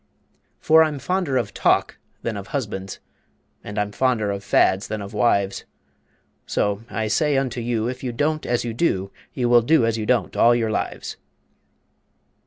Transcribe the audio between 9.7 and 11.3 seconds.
as you don't all your lives.